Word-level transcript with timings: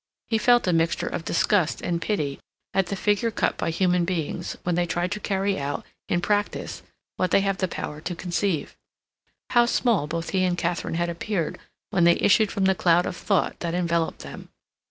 He 0.29 0.39
felt 0.39 0.65
a 0.65 0.73
mixture 0.73 1.05
of 1.05 1.23
disgust 1.25 1.79
and 1.79 2.01
pity 2.01 2.39
at 2.73 2.87
the 2.87 2.95
figure 2.95 3.29
cut 3.29 3.55
by 3.55 3.69
human 3.69 4.03
beings 4.03 4.57
when 4.63 4.73
they 4.73 4.87
try 4.87 5.05
to 5.05 5.19
carry 5.19 5.59
out, 5.59 5.85
in 6.09 6.21
practice, 6.21 6.81
what 7.17 7.29
they 7.29 7.41
have 7.41 7.59
the 7.59 7.67
power 7.67 8.01
to 8.01 8.15
conceive. 8.15 8.75
How 9.51 9.67
small 9.67 10.07
both 10.07 10.31
he 10.31 10.43
and 10.43 10.57
Katharine 10.57 10.95
had 10.95 11.09
appeared 11.09 11.59
when 11.91 12.05
they 12.05 12.15
issued 12.19 12.51
from 12.51 12.65
the 12.65 12.73
cloud 12.73 13.05
of 13.05 13.15
thought 13.15 13.59
that 13.59 13.75
enveloped 13.75 14.21
them! 14.23 14.49